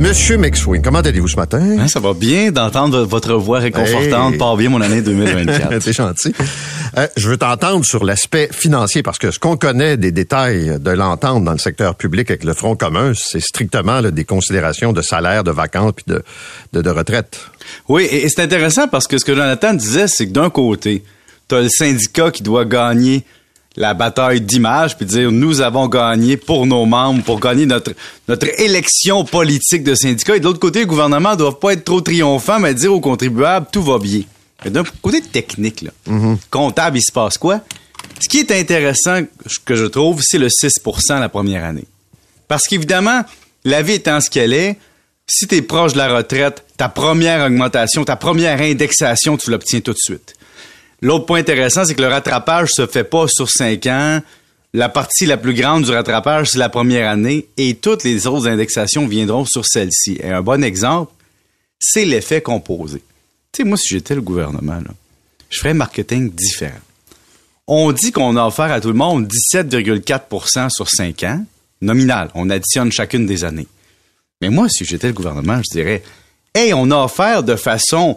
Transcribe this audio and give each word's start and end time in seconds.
Monsieur 0.00 0.36
McSween, 0.36 0.82
comment 0.82 0.98
allez-vous 0.98 1.28
ce 1.28 1.36
matin? 1.36 1.78
Hein, 1.78 1.88
ça 1.88 1.98
va 2.00 2.12
bien 2.14 2.50
d'entendre 2.50 3.04
votre 3.04 3.34
voix 3.34 3.58
réconfortante. 3.60 4.34
Hey. 4.34 4.56
Bien 4.58 4.68
mon 4.68 4.80
année 4.80 5.00
2024. 5.02 5.78
T'es 5.82 5.92
gentil. 5.92 6.34
Euh, 6.98 7.06
je 7.16 7.28
veux 7.30 7.36
t'entendre 7.38 7.84
sur 7.84 8.04
l'aspect 8.04 8.48
financier 8.52 9.02
parce 9.02 9.18
que 9.18 9.30
ce 9.30 9.38
qu'on 9.38 9.56
connaît 9.56 9.96
des 9.96 10.12
détails 10.12 10.78
de 10.78 10.90
l'entente 10.90 11.44
dans 11.44 11.52
le 11.52 11.58
secteur 11.58 11.94
public 11.94 12.30
avec 12.30 12.44
le 12.44 12.52
Front 12.54 12.76
commun, 12.76 13.12
c'est 13.16 13.40
strictement 13.40 14.00
là, 14.00 14.10
des 14.10 14.24
considérations 14.24 14.92
de 14.92 15.00
salaire, 15.00 15.42
de 15.42 15.50
vacances 15.52 15.92
puis 15.96 16.04
de, 16.06 16.22
de, 16.72 16.82
de 16.82 16.90
retraite. 16.90 17.40
oui, 17.88 18.04
et, 18.04 18.24
et 18.24 18.28
c'est 18.28 18.42
intéressant 18.42 18.88
parce 18.88 19.06
que 19.06 19.16
ce 19.16 19.24
que 19.24 19.34
Jonathan 19.34 19.72
disait, 19.74 20.06
c'est 20.08 20.26
que 20.26 20.32
d'un 20.32 20.50
côté, 20.50 21.02
tu 21.48 21.54
as 21.54 21.62
le 21.62 21.68
syndicat 21.70 22.30
qui 22.30 22.42
doit 22.42 22.64
gagner 22.66 23.24
la 23.76 23.94
bataille 23.94 24.40
d'image 24.40 24.96
puis 24.96 25.06
dire 25.06 25.32
nous 25.32 25.60
avons 25.60 25.88
gagné 25.88 26.36
pour 26.36 26.66
nos 26.66 26.86
membres 26.86 27.22
pour 27.24 27.40
gagner 27.40 27.66
notre 27.66 27.92
notre 28.28 28.48
élection 28.60 29.24
politique 29.24 29.82
de 29.82 29.94
syndicat 29.94 30.36
et 30.36 30.40
de 30.40 30.44
l'autre 30.44 30.60
côté 30.60 30.80
le 30.80 30.86
gouvernement 30.86 31.32
ne 31.32 31.36
doit 31.36 31.58
pas 31.58 31.72
être 31.72 31.84
trop 31.84 32.00
triomphant 32.00 32.60
mais 32.60 32.74
dire 32.74 32.92
aux 32.92 33.00
contribuables 33.00 33.66
tout 33.72 33.82
va 33.82 33.98
bien. 33.98 34.22
Mais 34.64 34.70
d'un 34.70 34.84
côté 35.02 35.20
technique 35.20 35.82
là, 35.82 35.90
comptable 36.50 36.98
il 36.98 37.02
se 37.02 37.12
passe 37.12 37.36
quoi? 37.36 37.60
Ce 38.20 38.28
qui 38.28 38.38
est 38.38 38.52
intéressant 38.52 39.22
que 39.64 39.74
je 39.74 39.86
trouve 39.86 40.22
c'est 40.22 40.38
le 40.38 40.48
6% 40.48 41.20
la 41.20 41.28
première 41.28 41.64
année. 41.64 41.84
Parce 42.46 42.66
qu'évidemment, 42.66 43.22
la 43.64 43.82
vie 43.82 43.94
étant 43.94 44.20
ce 44.20 44.30
qu'elle 44.30 44.52
est, 44.52 44.76
si 45.26 45.46
tu 45.46 45.56
es 45.56 45.62
proche 45.62 45.94
de 45.94 45.98
la 45.98 46.14
retraite, 46.14 46.64
ta 46.76 46.88
première 46.88 47.46
augmentation, 47.46 48.04
ta 48.04 48.16
première 48.16 48.60
indexation, 48.60 49.36
tu 49.36 49.50
l'obtiens 49.50 49.80
tout 49.80 49.92
de 49.92 49.98
suite. 49.98 50.34
L'autre 51.04 51.26
point 51.26 51.40
intéressant, 51.40 51.84
c'est 51.84 51.94
que 51.94 52.00
le 52.00 52.08
rattrapage 52.08 52.70
se 52.70 52.86
fait 52.86 53.04
pas 53.04 53.26
sur 53.28 53.50
cinq 53.50 53.84
ans. 53.84 54.22
La 54.72 54.88
partie 54.88 55.26
la 55.26 55.36
plus 55.36 55.52
grande 55.52 55.84
du 55.84 55.90
rattrapage, 55.90 56.52
c'est 56.52 56.58
la 56.58 56.70
première 56.70 57.10
année 57.10 57.46
et 57.58 57.74
toutes 57.74 58.04
les 58.04 58.26
autres 58.26 58.48
indexations 58.48 59.06
viendront 59.06 59.44
sur 59.44 59.66
celle-ci. 59.66 60.18
Et 60.22 60.30
un 60.30 60.40
bon 60.40 60.64
exemple, 60.64 61.12
c'est 61.78 62.06
l'effet 62.06 62.40
composé. 62.40 63.02
Tu 63.52 63.62
sais, 63.62 63.68
moi, 63.68 63.76
si 63.76 63.88
j'étais 63.88 64.14
le 64.14 64.22
gouvernement, 64.22 64.80
je 65.50 65.58
ferais 65.58 65.72
un 65.72 65.74
marketing 65.74 66.30
différent. 66.30 66.80
On 67.66 67.92
dit 67.92 68.10
qu'on 68.10 68.38
a 68.38 68.46
offert 68.46 68.72
à 68.72 68.80
tout 68.80 68.88
le 68.88 68.94
monde 68.94 69.30
17,4% 69.52 70.70
sur 70.70 70.88
5 70.88 71.22
ans, 71.24 71.44
nominal. 71.82 72.30
On 72.34 72.48
additionne 72.48 72.90
chacune 72.90 73.26
des 73.26 73.44
années. 73.44 73.68
Mais 74.40 74.48
moi, 74.48 74.70
si 74.70 74.86
j'étais 74.86 75.08
le 75.08 75.12
gouvernement, 75.12 75.58
je 75.58 75.70
dirais, 75.70 76.02
hey, 76.54 76.72
on 76.72 76.90
a 76.90 77.04
offert 77.04 77.42
de 77.42 77.56
façon 77.56 78.16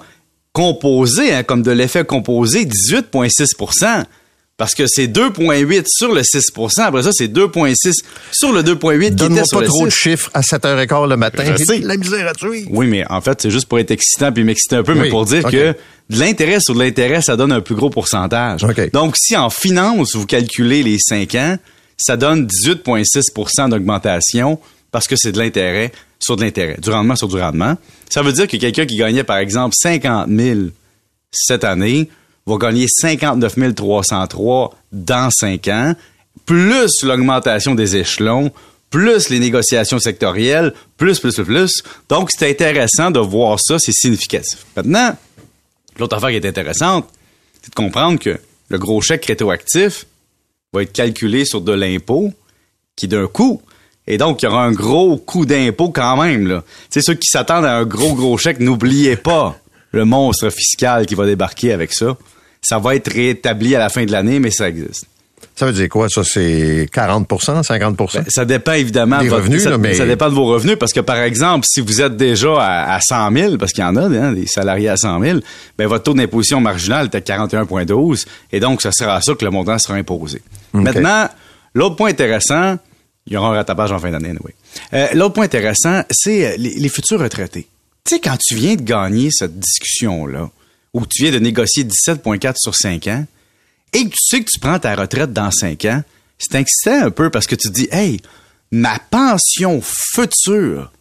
composée, 0.57 1.31
hein, 1.31 1.43
comme 1.43 1.61
de 1.61 1.69
l'effet 1.69 2.03
composé, 2.03 2.65
18,6% 2.65 4.05
parce 4.57 4.73
que 4.73 4.87
c'est 4.87 5.05
2,8 5.05 5.83
sur 5.85 6.11
le 6.11 6.21
6% 6.21 6.81
Après 6.81 7.03
ça, 7.03 7.11
c'est 7.13 7.27
2,6 7.27 7.93
sur 8.31 8.51
le 8.51 8.63
2,8 8.63 9.15
qui 9.15 9.25
était 9.25 9.45
sur 9.45 9.59
pas 9.59 9.61
le 9.61 9.67
trop 9.67 9.85
de 9.85 9.91
6. 9.91 9.99
chiffres 9.99 10.31
à 10.33 10.41
7h15 10.41 11.09
le 11.09 11.15
matin. 11.15 11.43
De 11.43 11.87
la 11.87 11.95
misère 11.95 12.27
à 12.27 12.33
tuer. 12.33 12.65
Oui, 12.71 12.87
mais 12.87 13.05
en 13.07 13.21
fait, 13.21 13.39
c'est 13.39 13.51
juste 13.51 13.67
pour 13.67 13.77
être 13.77 13.91
excitant 13.91 14.31
puis 14.31 14.43
m'exciter 14.43 14.77
un 14.77 14.81
peu, 14.83 14.95
mais 14.95 15.09
pour 15.09 15.25
dire 15.25 15.43
que 15.43 15.75
de 16.09 16.19
l'intérêt 16.19 16.59
sur 16.59 16.73
de 16.73 16.79
l'intérêt, 16.79 17.21
ça 17.21 17.35
donne 17.35 17.51
un 17.51 17.61
plus 17.61 17.75
gros 17.75 17.91
pourcentage. 17.91 18.65
Donc, 18.93 19.15
si 19.15 19.37
en 19.37 19.51
finance, 19.51 20.15
vous 20.15 20.25
calculez 20.25 20.81
les 20.81 20.97
5 20.97 21.35
ans, 21.35 21.57
ça 21.95 22.17
donne 22.17 22.47
18,6% 22.47 23.69
d'augmentation 23.69 24.59
parce 24.91 25.07
que 25.07 25.15
c'est 25.15 25.31
de 25.31 25.37
l'intérêt 25.37 25.91
sur 26.19 26.35
de 26.35 26.43
l'intérêt, 26.43 26.77
du 26.79 26.89
rendement 26.89 27.15
sur 27.15 27.27
du 27.27 27.37
rendement. 27.37 27.77
Ça 28.09 28.21
veut 28.21 28.33
dire 28.33 28.47
que 28.47 28.57
quelqu'un 28.57 28.85
qui 28.85 28.97
gagnait, 28.97 29.23
par 29.23 29.37
exemple, 29.37 29.75
50 29.77 30.29
000 30.29 30.59
cette 31.31 31.63
année 31.63 32.09
va 32.45 32.57
gagner 32.57 32.87
59 32.87 33.75
303 33.75 34.75
dans 34.91 35.29
5 35.29 35.67
ans, 35.67 35.95
plus 36.45 37.03
l'augmentation 37.03 37.75
des 37.75 37.97
échelons, 37.97 38.51
plus 38.89 39.29
les 39.29 39.39
négociations 39.39 39.99
sectorielles, 39.99 40.73
plus, 40.95 41.19
plus, 41.19 41.35
plus, 41.35 41.43
plus. 41.43 41.83
Donc, 42.09 42.29
c'est 42.31 42.49
intéressant 42.49 43.11
de 43.11 43.19
voir 43.19 43.59
ça, 43.59 43.77
c'est 43.79 43.91
significatif. 43.91 44.65
Maintenant, 44.75 45.15
l'autre 45.99 46.15
affaire 46.15 46.29
qui 46.29 46.35
est 46.35 46.45
intéressante, 46.45 47.07
c'est 47.61 47.71
de 47.71 47.75
comprendre 47.75 48.19
que 48.19 48.39
le 48.69 48.77
gros 48.77 49.01
chèque 49.01 49.25
rétroactif 49.25 50.05
va 50.73 50.83
être 50.83 50.93
calculé 50.93 51.45
sur 51.45 51.61
de 51.61 51.73
l'impôt 51.73 52.31
qui 52.95 53.07
d'un 53.07 53.27
coût. 53.27 53.61
Et 54.07 54.17
donc, 54.17 54.41
il 54.41 54.45
y 54.45 54.47
aura 54.49 54.63
un 54.63 54.71
gros 54.71 55.17
coût 55.17 55.45
d'impôt 55.45 55.89
quand 55.89 56.21
même. 56.23 56.47
Là. 56.47 56.63
C'est 56.89 57.01
ceux 57.01 57.15
qui 57.15 57.27
s'attendent 57.29 57.65
à 57.65 57.75
un 57.75 57.85
gros, 57.85 58.13
gros 58.13 58.37
chèque, 58.37 58.59
n'oubliez 58.59 59.15
pas 59.17 59.57
le 59.91 60.05
monstre 60.05 60.49
fiscal 60.49 61.05
qui 61.05 61.15
va 61.15 61.25
débarquer 61.25 61.73
avec 61.73 61.93
ça. 61.93 62.15
Ça 62.61 62.79
va 62.79 62.95
être 62.95 63.11
rétabli 63.11 63.75
à 63.75 63.79
la 63.79 63.89
fin 63.89 64.05
de 64.05 64.11
l'année, 64.11 64.39
mais 64.39 64.51
ça 64.51 64.69
existe. 64.69 65.05
Ça 65.55 65.65
veut 65.65 65.71
dire 65.71 65.89
quoi, 65.89 66.07
ça? 66.07 66.23
C'est 66.23 66.87
40% 66.93 67.63
50% 67.63 68.13
Ben, 68.13 68.25
ça 68.27 68.45
dépend 68.45 68.73
évidemment 68.73 69.19
Des 69.19 69.27
votre- 69.27 69.43
revenus, 69.43 69.63
ça, 69.63 69.71
là, 69.71 69.77
mais- 69.77 69.93
ça 69.95 70.05
dépend 70.05 70.29
de 70.29 70.35
vos 70.35 70.45
revenus 70.45 70.77
parce 70.79 70.93
que 70.93 70.99
par 70.99 71.17
exemple, 71.17 71.65
si 71.67 71.81
vous 71.81 71.99
êtes 72.01 72.15
déjà 72.15 72.53
à, 72.59 72.95
à 72.95 73.01
100 73.01 73.31
000, 73.31 73.57
parce 73.57 73.71
qu'il 73.71 73.83
y 73.83 73.87
en 73.87 73.95
a 73.95 74.03
hein, 74.03 74.33
des 74.33 74.45
salariés 74.47 74.89
à 74.89 74.97
100 74.97 75.19
000, 75.19 75.39
ben 75.77 75.87
votre 75.87 76.03
taux 76.03 76.13
d'imposition 76.13 76.59
marginal 76.61 77.09
est 77.11 77.15
à 77.15 77.21
41,12 77.21 78.25
et 78.51 78.59
donc 78.59 78.81
ça 78.81 78.91
sera 78.91 79.15
à 79.15 79.21
ça 79.21 79.33
que 79.33 79.45
le 79.45 79.51
montant 79.51 79.77
sera 79.79 79.95
imposé. 79.95 80.41
Maintenant, 80.73 81.27
l'autre 81.73 81.95
point 81.95 82.09
intéressant, 82.09 82.77
il 83.27 83.33
y 83.33 83.37
aura 83.37 83.49
un 83.49 83.53
rattrapage 83.53 83.91
en 83.91 83.99
fin 83.99 84.09
d'année, 84.09 84.33
oui. 84.43 84.51
l'autre 85.13 85.33
point 85.33 85.45
intéressant, 85.45 86.01
c'est 86.09 86.45
euh, 86.45 86.55
les, 86.57 86.75
les 86.75 86.89
futurs 86.89 87.19
retraités. 87.19 87.67
Tu 88.05 88.15
sais, 88.15 88.21
quand 88.21 88.37
tu 88.37 88.55
viens 88.55 88.75
de 88.75 88.81
gagner 88.81 89.29
cette 89.31 89.59
discussion-là, 89.59 90.49
où 90.93 91.05
tu 91.05 91.23
viens 91.23 91.31
de 91.31 91.39
négocier 91.39 91.83
17,4 91.83 92.55
sur 92.57 92.73
5 92.73 93.07
ans, 93.07 93.25
et 93.93 94.05
que 94.05 94.09
tu 94.09 94.17
sais 94.21 94.39
que 94.39 94.49
tu 94.49 94.59
prends 94.59 94.79
ta 94.79 94.95
retraite 94.95 95.33
dans 95.33 95.51
5 95.51 95.85
ans, 95.85 96.03
c'est 96.37 96.55
excitant 96.55 97.05
un 97.05 97.11
peu 97.11 97.29
parce 97.29 97.47
que 97.47 97.55
tu 97.55 97.67
te 97.67 97.73
dis, 97.73 97.87
hey, 97.91 98.21
ma 98.71 98.99
pension 99.09 99.81
future 99.81 100.91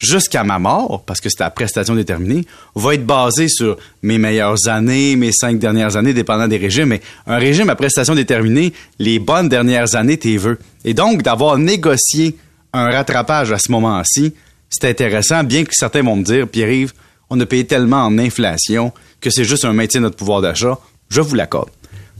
jusqu'à 0.00 0.42
ma 0.42 0.58
mort, 0.58 1.04
parce 1.06 1.20
que 1.20 1.28
c'est 1.28 1.40
la 1.40 1.50
prestation 1.50 1.94
déterminée, 1.94 2.44
va 2.74 2.94
être 2.94 3.06
basée 3.06 3.48
sur 3.48 3.76
mes 4.02 4.18
meilleures 4.18 4.66
années, 4.66 5.14
mes 5.14 5.30
cinq 5.30 5.58
dernières 5.58 5.96
années, 5.96 6.14
dépendant 6.14 6.48
des 6.48 6.56
régimes. 6.56 6.88
Mais 6.88 7.02
un 7.26 7.36
régime 7.36 7.70
à 7.70 7.76
prestation 7.76 8.14
déterminée, 8.14 8.72
les 8.98 9.18
bonnes 9.18 9.48
dernières 9.48 9.94
années, 9.94 10.16
t'es 10.16 10.36
veux. 10.36 10.58
Et 10.84 10.94
donc, 10.94 11.22
d'avoir 11.22 11.58
négocié 11.58 12.36
un 12.72 12.90
rattrapage 12.90 13.52
à 13.52 13.58
ce 13.58 13.70
moment-ci, 13.70 14.34
c'est 14.70 14.88
intéressant, 14.88 15.44
bien 15.44 15.64
que 15.64 15.72
certains 15.72 16.02
vont 16.02 16.16
me 16.16 16.24
dire, 16.24 16.48
Pierre-Yves, 16.48 16.94
on 17.28 17.38
a 17.38 17.46
payé 17.46 17.66
tellement 17.66 18.04
en 18.04 18.18
inflation 18.18 18.92
que 19.20 19.30
c'est 19.30 19.44
juste 19.44 19.64
un 19.64 19.72
maintien 19.72 20.00
de 20.00 20.06
notre 20.06 20.16
pouvoir 20.16 20.40
d'achat. 20.40 20.78
Je 21.10 21.20
vous 21.20 21.34
l'accorde. 21.34 21.70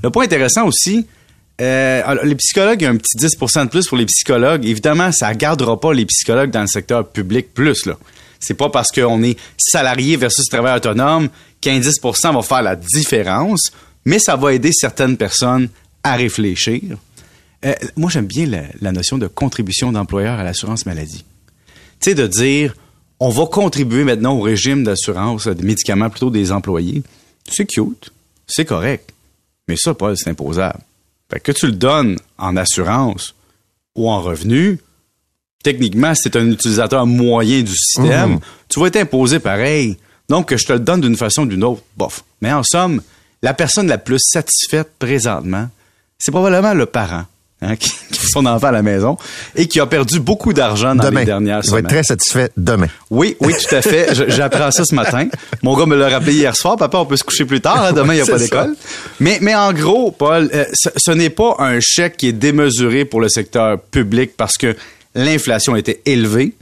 Le 0.03 0.11
point 0.11 0.25
intéressant 0.25 0.67
aussi, 0.67 1.07
euh, 1.61 2.17
les 2.25 2.35
psychologues, 2.37 2.81
il 2.81 2.85
y 2.85 2.87
a 2.87 2.91
un 2.91 2.97
petit 2.97 3.17
10% 3.17 3.65
de 3.65 3.71
plus 3.71 3.87
pour 3.87 3.99
les 3.99 4.07
psychologues. 4.07 4.65
Évidemment, 4.65 5.13
ça 5.13 5.31
ne 5.31 5.35
gardera 5.35 5.79
pas 5.79 5.93
les 5.93 6.07
psychologues 6.07 6.51
dans 6.51 6.63
le 6.63 6.67
secteur 6.67 7.07
public 7.09 7.53
plus. 7.53 7.87
là. 7.87 7.97
C'est 8.39 8.55
pas 8.55 8.71
parce 8.71 8.91
qu'on 8.91 9.23
est 9.23 9.39
salarié 9.59 10.17
versus 10.17 10.47
travailleur 10.47 10.79
autonome 10.79 11.29
qu'un 11.61 11.79
10% 11.79 12.35
va 12.35 12.43
faire 12.43 12.63
la 12.63 12.75
différence, 12.75 13.71
mais 14.07 14.19
ça 14.19 14.37
va 14.37 14.55
aider 14.55 14.73
certaines 14.73 15.19
personnes 15.19 15.69
à 16.03 16.17
réfléchir. 16.17 16.81
Euh, 17.67 17.75
moi, 17.97 18.11
j'aime 18.11 18.27
bien 18.27 18.47
la, 18.81 18.93
notion 18.93 19.19
de 19.19 19.27
contribution 19.27 19.93
d'employeur 19.93 20.39
à 20.39 20.45
l'assurance 20.45 20.87
maladie. 20.87 21.25
Tu 22.01 22.11
sais, 22.11 22.15
de 22.15 22.27
dire, 22.27 22.75
on 23.19 23.29
va 23.29 23.45
contribuer 23.45 24.05
maintenant 24.05 24.35
au 24.35 24.41
régime 24.41 24.85
d'assurance 24.85 25.47
des 25.47 25.67
médicaments 25.67 26.09
plutôt 26.09 26.31
des 26.31 26.53
employés. 26.53 27.03
C'est 27.51 27.67
cute, 27.67 28.11
c'est 28.47 28.65
correct. 28.65 29.13
Mais 29.69 29.77
ça, 29.77 29.93
Paul, 29.93 30.17
c'est 30.17 30.31
imposable. 30.31 30.81
Fait 31.31 31.41
que 31.41 31.53
tu 31.53 31.67
le 31.67 31.73
donnes 31.73 32.19
en 32.39 32.57
assurance 32.57 33.35
ou 33.95 34.11
en 34.11 34.21
revenu, 34.21 34.79
techniquement, 35.63 36.15
si 36.15 36.31
tu 36.31 36.39
un 36.39 36.51
utilisateur 36.51 37.07
moyen 37.07 37.63
du 37.63 37.75
système, 37.75 38.41
tu 38.69 38.81
vas 38.81 38.87
être 38.87 38.97
imposé 38.97 39.39
pareil. 39.39 39.97
Donc, 40.29 40.49
que 40.49 40.57
je 40.57 40.67
te 40.67 40.73
le 40.73 40.81
donne 40.81 41.01
d'une 41.01 41.17
façon 41.17 41.43
ou 41.43 41.47
d'une 41.47 41.65
autre, 41.65 41.83
bof. 41.97 42.25
Mais 42.41 42.53
en 42.53 42.63
somme, 42.63 43.03
la 43.43 43.55
personne 43.55 43.89
la 43.89 43.99
plus 43.99 44.21
satisfaite 44.21 44.93
présentement, 44.99 45.69
c'est 46.19 46.31
probablement 46.31 46.75
le 46.75 46.87
parent 46.87 47.25
hein, 47.63 47.77
qui, 47.77 47.91
qui 48.13 48.27
son 48.27 48.47
enfant 48.47 48.69
à 48.69 48.73
la 48.73 48.83
maison 48.83 49.17
et 49.57 49.67
qui 49.67 49.81
a 49.81 49.87
perdu 49.87 50.21
beaucoup 50.21 50.53
d'argent 50.53 50.95
dans 50.95 51.05
Demain. 51.05 51.21
les 51.21 51.27
dernières 51.27 51.61
Il 51.65 51.71
va 51.71 51.77
semaines. 51.79 51.85
être 51.87 51.91
très 51.91 52.03
satisfait 52.03 52.51
demain. 52.57 52.89
Oui, 53.11 53.37
oui, 53.41 53.55
tout 53.69 53.75
à 53.75 53.83
fait. 53.83 54.09
J'apprends 54.31 54.71
ça 54.71 54.85
ce 54.85 54.95
matin. 54.95 55.29
Mon 55.63 55.77
gars 55.77 55.87
me 55.87 55.97
l'a 55.97 56.09
rappelé 56.09 56.35
hier 56.35 56.57
soir. 56.57 56.77
Papa, 56.77 56.99
on 56.99 57.07
peut 57.07 57.17
se 57.17 57.25
coucher 57.25 57.45
plus 57.45 57.61
tard. 57.61 57.85
hein? 57.87 57.93
Demain, 57.93 58.15
il 58.15 58.17
n'y 58.17 58.23
a 58.23 58.27
pas 58.33 58.39
d'école. 58.39 58.75
Mais, 59.21 59.39
mais 59.41 59.55
en 59.55 59.73
gros, 59.73 60.11
Paul, 60.11 60.51
euh, 60.55 60.65
ce, 60.73 60.89
ce 60.97 61.11
n'est 61.11 61.31
pas 61.31 61.57
un 61.59 61.81
chèque 61.81 62.17
qui 62.17 62.29
est 62.29 62.33
démesuré 62.33 63.05
pour 63.05 63.21
le 63.21 63.29
secteur 63.29 63.81
public 63.81 64.33
parce 64.37 64.57
que 64.57 64.77
l'inflation 65.15 65.77
était 65.77 66.01
élevée. 66.07 66.55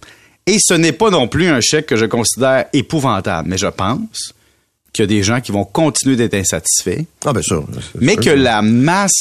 Et 0.47 0.57
ce 0.59 0.73
n'est 0.73 0.93
pas 0.93 1.11
non 1.11 1.29
plus 1.29 1.47
un 1.49 1.61
chèque 1.61 1.87
que 1.87 1.97
je 1.97 2.07
considère 2.07 2.65
épouvantable. 2.73 3.51
Mais 3.51 3.59
je 3.59 3.67
pense 3.67 4.33
qu'il 4.95 5.03
y 5.03 5.05
a 5.05 5.07
des 5.07 5.23
gens 5.23 5.43
qui 5.43 5.53
vont 5.53 5.67
continuer 5.67 6.17
d'être 6.17 6.33
insatisfaits 6.33 7.05
Ah, 7.27 7.35
bien 7.35 7.43
sûr. 7.43 7.67
mais 8.01 8.15
sûr. 8.15 8.23
que 8.23 8.31
la 8.31 8.63
masse 8.63 9.13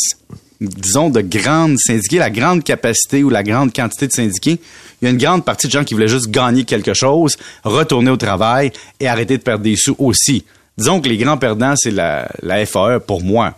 disons, 0.62 1.10
de 1.10 1.22
grandes 1.22 1.78
syndiqués, 1.78 2.18
la 2.18 2.30
grande 2.30 2.64
capacité 2.64 3.24
ou 3.24 3.30
la 3.30 3.44
grande 3.44 3.74
quantité 3.74 4.08
de 4.08 4.14
syndiqués, 4.14 4.60
il 5.02 5.06
y 5.06 5.08
a 5.08 5.12
une 5.12 5.18
grande 5.18 5.46
partie 5.46 5.68
de 5.68 5.72
gens 5.72 5.84
qui 5.84 5.94
voulaient 5.94 6.08
juste 6.08 6.30
gagner 6.30 6.64
quelque 6.64 6.94
chose, 6.94 7.38
retourner 7.64 8.12
au 8.12 8.18
travail 8.18 8.72
et 9.00 9.08
arrêter 9.08 9.38
de 9.38 9.44
perdre 9.44 9.64
des 9.64 9.76
sous 9.76 9.96
aussi. 10.00 10.46
Disons 10.78 11.02
que 11.02 11.10
les 11.10 11.18
grands 11.18 11.38
perdants, 11.38 11.76
c'est 11.76 11.92
la, 11.92 12.30
la 12.42 12.66
FAE 12.66 13.00
pour 13.00 13.24
moi, 13.24 13.56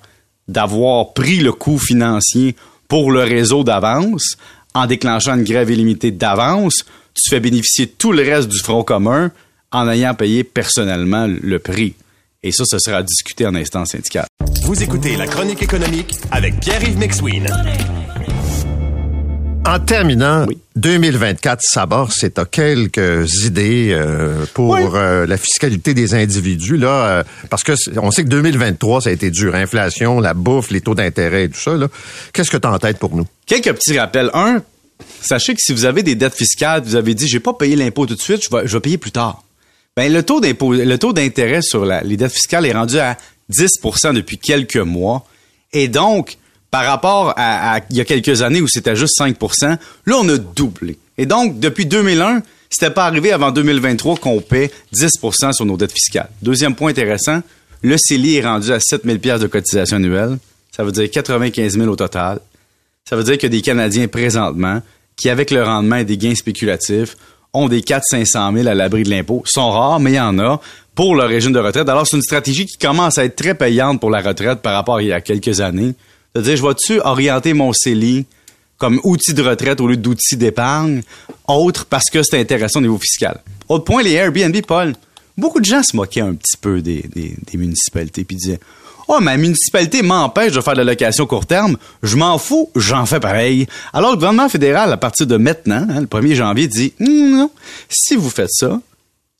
d'avoir 0.47 1.13
pris 1.13 1.37
le 1.37 1.51
coût 1.51 1.77
financier 1.77 2.55
pour 2.87 3.11
le 3.11 3.23
réseau 3.23 3.63
d'avance 3.63 4.37
en 4.73 4.85
déclenchant 4.85 5.35
une 5.35 5.43
grève 5.43 5.69
illimitée 5.69 6.11
d'avance. 6.11 6.85
Tu 7.13 7.29
fais 7.29 7.39
bénéficier 7.39 7.87
tout 7.87 8.11
le 8.11 8.23
reste 8.23 8.47
du 8.49 8.59
front 8.59 8.83
commun 8.83 9.31
en 9.71 9.89
ayant 9.89 10.15
payé 10.15 10.43
personnellement 10.43 11.27
le 11.27 11.59
prix. 11.59 11.93
Et 12.41 12.53
ça, 12.53 12.63
ce 12.65 12.79
sera 12.79 13.03
discuté 13.03 13.45
en 13.45 13.53
instance 13.55 13.89
syndicale. 13.91 14.25
Vous 14.63 14.81
écoutez 14.81 15.17
La 15.17 15.27
Chronique 15.27 15.61
économique 15.61 16.15
avec 16.31 16.57
Pierre-Yves 16.61 16.97
McSween. 16.97 17.47
En 19.65 19.77
terminant, 19.79 20.45
Oui. 20.47 20.57
2024 20.77 21.59
s'aborde, 21.61 22.11
c'est 22.15 22.35
t'as 22.35 22.45
quelques 22.45 23.43
idées 23.43 23.89
euh, 23.91 24.45
pour 24.53 24.69
Oui. 24.69 24.81
euh, 24.95 25.27
la 25.27 25.35
fiscalité 25.35 25.93
des 25.93 26.13
individus 26.15 26.77
là, 26.77 26.87
euh, 27.07 27.23
parce 27.49 27.63
que 27.63 27.73
on 27.99 28.09
sait 28.09 28.23
que 28.23 28.29
2023 28.29 29.01
ça 29.01 29.09
a 29.09 29.11
été 29.13 29.29
dur, 29.31 29.53
inflation, 29.53 30.21
la 30.21 30.33
bouffe, 30.33 30.71
les 30.71 30.79
taux 30.79 30.95
d'intérêt 30.95 31.43
et 31.43 31.49
tout 31.49 31.59
ça 31.59 31.75
là. 31.75 31.89
Qu'est-ce 32.31 32.49
que 32.49 32.57
tu 32.57 32.65
as 32.65 32.71
en 32.71 32.79
tête 32.79 32.99
pour 32.99 33.13
nous? 33.17 33.27
Quelques 33.45 33.73
petits 33.73 33.99
rappels. 33.99 34.31
Un, 34.33 34.63
sachez 35.21 35.53
que 35.55 35.61
si 35.61 35.73
vous 35.73 35.83
avez 35.83 36.03
des 36.03 36.15
dettes 36.15 36.35
fiscales, 36.35 36.83
vous 36.85 36.95
avez 36.95 37.13
dit, 37.13 37.27
j'ai 37.27 37.41
pas 37.41 37.53
payé 37.53 37.75
l'impôt 37.75 38.05
tout 38.05 38.15
de 38.15 38.21
suite, 38.21 38.41
je 38.49 38.55
vais, 38.55 38.65
je 38.65 38.73
vais 38.77 38.79
payer 38.81 38.97
plus 38.97 39.11
tard. 39.11 39.43
Ben, 39.95 40.11
le 40.11 40.23
taux 40.23 41.13
d'intérêt 41.13 41.61
sur 41.61 41.85
les 41.85 42.17
dettes 42.17 42.31
fiscales 42.31 42.65
est 42.65 42.73
rendu 42.73 42.99
à 42.99 43.17
10% 43.51 44.13
depuis 44.13 44.37
quelques 44.37 44.77
mois. 44.77 45.25
Et 45.73 45.87
donc, 45.87 46.37
par 46.71 46.85
rapport 46.85 47.33
à, 47.35 47.75
à 47.75 47.79
il 47.89 47.97
y 47.97 48.01
a 48.01 48.05
quelques 48.05 48.41
années 48.41 48.61
où 48.61 48.67
c'était 48.67 48.95
juste 48.95 49.19
5% 49.19 49.77
là, 50.05 50.15
on 50.17 50.29
a 50.29 50.37
doublé. 50.37 50.97
Et 51.17 51.25
donc, 51.25 51.59
depuis 51.59 51.85
2001, 51.85 52.43
c'était 52.69 52.91
pas 52.91 53.05
arrivé 53.05 53.31
avant 53.31 53.51
2023 53.51 54.17
qu'on 54.17 54.41
paie 54.41 54.71
10% 54.93 55.53
sur 55.53 55.65
nos 55.65 55.75
dettes 55.75 55.91
fiscales. 55.91 56.29
Deuxième 56.41 56.75
point 56.75 56.91
intéressant, 56.91 57.41
le 57.81 57.97
CELI 57.97 58.37
est 58.37 58.45
rendu 58.45 58.71
à 58.71 58.79
7 58.79 59.03
000 59.03 59.17
de 59.37 59.47
cotisation 59.47 59.97
annuelle. 59.97 60.37
Ça 60.75 60.83
veut 60.83 60.91
dire 60.91 61.09
95 61.09 61.77
000 61.77 61.87
au 61.89 61.95
total. 61.95 62.39
Ça 63.09 63.15
veut 63.15 63.23
dire 63.23 63.37
que 63.37 63.47
des 63.47 63.61
Canadiens 63.61 64.07
présentement, 64.07 64.81
qui 65.15 65.29
avec 65.29 65.51
le 65.51 65.63
rendement 65.63 65.97
et 65.97 66.05
des 66.05 66.17
gains 66.17 66.35
spéculatifs, 66.35 67.17
ont 67.53 67.67
des 67.67 67.81
400-500 67.81 68.55
000 68.55 68.67
à 68.67 68.75
l'abri 68.75 69.03
de 69.03 69.09
l'impôt, 69.09 69.43
sont 69.45 69.71
rares, 69.71 69.99
mais 69.99 70.11
il 70.11 70.15
y 70.15 70.19
en 70.19 70.37
a 70.39 70.59
pour 70.95 71.15
le 71.15 71.23
régime 71.23 71.53
de 71.53 71.59
retraite. 71.59 71.87
Alors, 71.89 72.05
c'est 72.05 72.17
une 72.17 72.21
stratégie 72.21 72.65
qui 72.65 72.77
commence 72.77 73.17
à 73.17 73.25
être 73.25 73.35
très 73.35 73.55
payante 73.55 73.99
pour 73.99 74.09
la 74.09 74.21
retraite 74.21 74.59
par 74.59 74.73
rapport 74.73 74.97
à 74.97 75.01
il 75.01 75.07
y 75.07 75.13
a 75.13 75.21
quelques 75.21 75.61
années. 75.61 75.93
C'est-à-dire, 76.33 76.57
je 76.57 76.63
vais-tu 76.65 76.99
orienter 77.01 77.53
mon 77.53 77.73
CELI 77.73 78.25
comme 78.77 78.99
outil 79.03 79.33
de 79.33 79.41
retraite 79.41 79.81
au 79.81 79.87
lieu 79.87 79.97
d'outil 79.97 80.37
d'épargne, 80.37 81.01
autre 81.47 81.85
parce 81.85 82.09
que 82.09 82.23
c'est 82.23 82.39
intéressant 82.39 82.79
au 82.79 82.83
niveau 82.83 82.97
fiscal? 82.97 83.41
Autre 83.67 83.83
point, 83.83 84.03
les 84.03 84.13
Airbnb, 84.13 84.55
Paul. 84.65 84.93
Beaucoup 85.37 85.59
de 85.59 85.65
gens 85.65 85.83
se 85.83 85.95
moquaient 85.95 86.21
un 86.21 86.33
petit 86.33 86.57
peu 86.59 86.81
des, 86.81 87.03
des, 87.13 87.35
des 87.49 87.57
municipalités 87.57 88.25
puis 88.25 88.35
disaient 88.35 88.59
Oh, 89.11 89.19
ma 89.21 89.37
municipalité 89.37 90.03
m'empêche 90.03 90.51
de 90.51 90.61
faire 90.61 90.73
de 90.73 90.77
la 90.77 90.91
location 90.91 91.25
court 91.25 91.47
terme. 91.47 91.77
Je 92.03 92.15
m'en 92.15 92.37
fous, 92.37 92.69
j'en 92.75 93.07
fais 93.07 93.19
pareil. 93.19 93.65
Alors, 93.91 94.11
le 94.11 94.17
gouvernement 94.17 94.49
fédéral, 94.49 94.93
à 94.93 94.97
partir 94.97 95.25
de 95.25 95.35
maintenant, 95.35 95.87
hein, 95.89 96.01
le 96.01 96.05
1er 96.05 96.35
janvier, 96.35 96.67
dit 96.67 96.93
Hum, 97.01 97.31
non, 97.31 97.51
si 97.89 98.15
vous 98.15 98.29
faites 98.29 98.51
ça, 98.51 98.79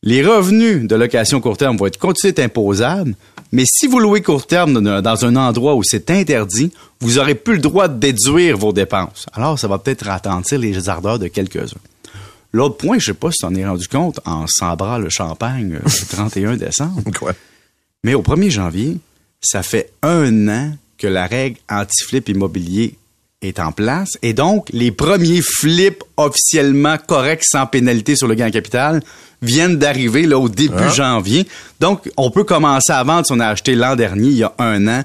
les 0.02 0.26
revenus 0.26 0.88
de 0.88 0.96
location 0.96 1.40
court 1.40 1.56
terme 1.56 1.76
vont 1.76 1.86
être 1.86 1.98
continués 1.98 2.32
d'être 2.32 2.46
imposables, 2.46 3.14
mais 3.52 3.62
si 3.64 3.86
vous 3.86 4.00
louez 4.00 4.22
court 4.22 4.44
terme 4.44 4.80
dans 5.00 5.24
un 5.24 5.36
endroit 5.36 5.76
où 5.76 5.84
c'est 5.84 6.10
interdit, 6.10 6.72
vous 7.00 7.18
aurez 7.18 7.36
plus 7.36 7.54
le 7.54 7.60
droit 7.60 7.86
de 7.86 7.96
déduire 7.96 8.58
vos 8.58 8.72
dépenses. 8.72 9.26
Alors, 9.34 9.56
ça 9.56 9.68
va 9.68 9.78
peut-être 9.78 10.04
ralentir 10.04 10.58
les 10.58 10.88
ardeurs 10.88 11.20
de 11.20 11.28
quelques-uns. 11.28 11.78
L'autre 12.52 12.76
point, 12.76 12.98
je 12.98 13.06
sais 13.06 13.14
pas 13.14 13.30
si 13.30 13.38
tu 13.38 13.46
en 13.46 13.54
es 13.54 13.64
rendu 13.64 13.86
compte 13.86 14.18
en 14.24 14.46
s'embrant 14.48 14.98
le 14.98 15.10
champagne 15.10 15.74
euh, 15.74 15.80
le 15.84 16.06
31 16.16 16.56
décembre, 16.56 17.02
Quoi? 17.16 17.34
Mais 18.02 18.14
au 18.14 18.22
1er 18.22 18.50
janvier, 18.50 18.96
ça 19.40 19.62
fait 19.62 19.92
un 20.02 20.48
an 20.48 20.72
que 20.98 21.06
la 21.06 21.26
règle 21.26 21.58
anti-flip 21.70 22.28
immobilier 22.28 22.96
est 23.42 23.58
en 23.58 23.72
place. 23.72 24.18
Et 24.22 24.34
donc, 24.34 24.68
les 24.72 24.90
premiers 24.92 25.40
flips 25.42 26.02
officiellement 26.18 26.98
corrects 26.98 27.44
sans 27.44 27.66
pénalité 27.66 28.14
sur 28.16 28.28
le 28.28 28.34
gain 28.34 28.48
en 28.48 28.50
capital 28.50 29.02
viennent 29.40 29.78
d'arriver 29.78 30.26
là 30.26 30.38
au 30.38 30.50
début 30.50 30.74
Ah. 30.76 30.88
janvier. 30.90 31.46
Donc, 31.80 32.10
on 32.18 32.30
peut 32.30 32.44
commencer 32.44 32.92
à 32.92 33.02
vendre 33.02 33.24
si 33.24 33.32
on 33.32 33.40
a 33.40 33.46
acheté 33.46 33.74
l'an 33.74 33.96
dernier, 33.96 34.28
il 34.28 34.36
y 34.36 34.42
a 34.44 34.52
un 34.58 34.86
an, 34.88 35.02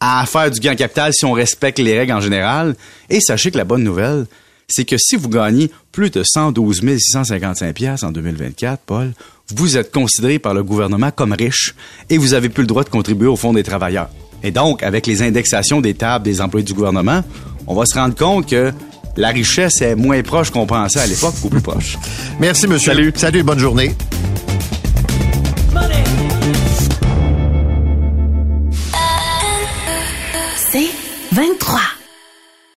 à 0.00 0.24
faire 0.24 0.50
du 0.50 0.60
gain 0.60 0.72
en 0.72 0.76
capital 0.76 1.12
si 1.12 1.26
on 1.26 1.32
respecte 1.32 1.78
les 1.78 1.98
règles 1.98 2.12
en 2.12 2.20
général. 2.22 2.74
Et 3.10 3.20
sachez 3.20 3.50
que 3.50 3.58
la 3.58 3.64
bonne 3.64 3.84
nouvelle, 3.84 4.24
c'est 4.66 4.86
que 4.86 4.96
si 4.96 5.16
vous 5.16 5.28
gagnez 5.28 5.70
plus 5.92 6.08
de 6.08 6.22
112 6.24 6.80
655 6.80 7.74
pièces 7.74 8.02
en 8.02 8.12
2024, 8.12 8.80
Paul, 8.86 9.12
vous 9.54 9.76
êtes 9.76 9.92
considéré 9.92 10.38
par 10.38 10.54
le 10.54 10.62
gouvernement 10.62 11.10
comme 11.10 11.32
riche 11.32 11.74
et 12.08 12.18
vous 12.18 12.34
avez 12.34 12.48
plus 12.48 12.62
le 12.62 12.66
droit 12.66 12.84
de 12.84 12.88
contribuer 12.88 13.28
au 13.28 13.36
Fonds 13.36 13.52
des 13.52 13.62
travailleurs. 13.62 14.08
Et 14.42 14.50
donc, 14.50 14.82
avec 14.82 15.06
les 15.06 15.22
indexations 15.22 15.80
des 15.80 15.94
tables 15.94 16.24
des 16.24 16.40
employés 16.40 16.64
du 16.64 16.74
gouvernement, 16.74 17.22
on 17.66 17.74
va 17.74 17.86
se 17.86 17.94
rendre 17.94 18.14
compte 18.14 18.48
que 18.48 18.72
la 19.16 19.28
richesse 19.28 19.80
est 19.80 19.94
moins 19.94 20.22
proche 20.22 20.50
qu'on 20.50 20.66
pensait 20.66 21.00
à 21.00 21.06
l'époque 21.06 21.34
ou 21.42 21.48
plus 21.48 21.60
proche. 21.60 21.98
Merci 22.40 22.66
monsieur. 22.66 22.92
Salut. 22.92 23.12
Salut, 23.16 23.42
bonne 23.42 23.58
journée. 23.58 23.94